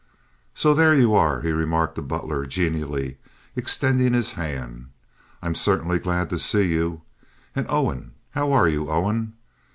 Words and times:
"So 0.55 0.73
there 0.73 0.95
you 0.95 1.13
are," 1.13 1.41
he 1.41 1.51
remarked 1.51 1.93
to 1.93 2.01
Butler, 2.01 2.47
genially, 2.47 3.19
extending 3.55 4.15
his 4.15 4.31
hand. 4.31 4.87
"I'm 5.43 5.53
certainly 5.53 5.99
glad 5.99 6.29
to 6.31 6.39
see 6.39 6.73
you. 6.73 7.03
And 7.55 7.67
Owen! 7.69 8.13
How 8.31 8.51
are 8.51 8.67
you, 8.67 8.89
Owen? 8.89 9.33